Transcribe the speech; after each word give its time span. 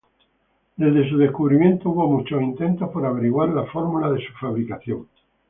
Desde 0.77 1.07
su 1.11 1.17
descubrimiento 1.19 1.91
hubo 1.91 2.07
muchos 2.07 2.41
intentos 2.41 2.89
por 2.89 3.05
averiguar 3.05 3.49
la 3.49 3.65
fórmula 3.65 4.11
de 4.11 4.25
su 4.25 4.33
fabricación. 4.33 5.05